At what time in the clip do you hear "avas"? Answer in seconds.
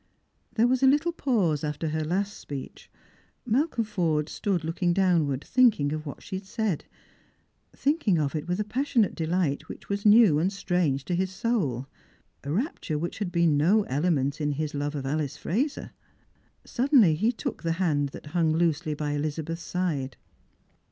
9.89-10.03